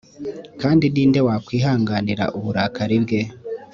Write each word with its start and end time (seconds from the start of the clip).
kandi 0.61 0.85
ni 0.93 1.03
nde 1.09 1.19
wakwihanganira 1.27 2.25
uburakari 2.37 2.97
bwe 3.03 3.21